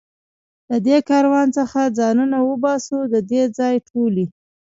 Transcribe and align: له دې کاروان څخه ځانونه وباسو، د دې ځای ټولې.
له 0.69 0.77
دې 0.87 0.97
کاروان 1.09 1.47
څخه 1.57 1.93
ځانونه 1.97 2.37
وباسو، 2.49 2.97
د 3.13 3.15
دې 3.29 3.41
ځای 3.57 3.75
ټولې. 3.89 4.25